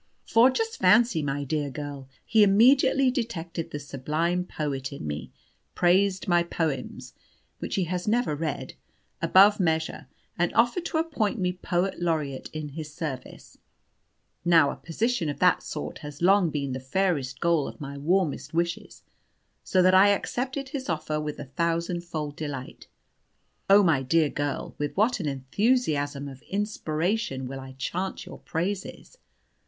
For, 0.25 0.49
just 0.49 0.77
fancy, 0.79 1.21
my 1.21 1.43
dear 1.43 1.69
girl, 1.69 2.09
he 2.25 2.41
immediately 2.41 3.11
detected 3.11 3.69
the 3.69 3.77
sublime 3.77 4.45
poet 4.45 4.91
in 4.91 5.05
me, 5.05 5.31
praised 5.75 6.27
my 6.27 6.41
poems 6.41 7.13
(which 7.59 7.75
he 7.75 7.83
has 7.83 8.07
never 8.07 8.33
read) 8.33 8.73
above 9.21 9.59
measure, 9.59 10.07
and 10.39 10.51
offered 10.55 10.85
to 10.85 10.97
appoint 10.97 11.37
me 11.37 11.51
Poet 11.53 12.01
Laureate 12.01 12.49
in 12.51 12.69
his 12.69 12.91
service. 12.91 13.59
Now 14.43 14.71
a 14.71 14.75
position 14.75 15.29
of 15.29 15.37
that 15.37 15.61
sort 15.61 15.99
has 15.99 16.19
long 16.23 16.49
been 16.49 16.71
the 16.71 16.79
fairest 16.79 17.39
goal 17.39 17.67
of 17.67 17.79
my 17.79 17.95
warmest 17.95 18.55
wishes, 18.55 19.03
so 19.63 19.83
that 19.83 19.93
I 19.93 20.07
accepted 20.09 20.69
his 20.69 20.89
offer 20.89 21.19
with 21.21 21.37
a 21.37 21.45
thousandfold 21.45 22.35
delight. 22.35 22.87
Oh, 23.69 23.83
my 23.83 24.01
dear 24.01 24.29
girl, 24.29 24.73
with 24.79 24.97
what 24.97 25.19
an 25.19 25.27
enthusiasm 25.27 26.27
of 26.27 26.41
inspiration 26.49 27.45
will 27.47 27.59
I 27.59 27.73
chant 27.73 28.25
your 28.25 28.39
praises! 28.39 29.19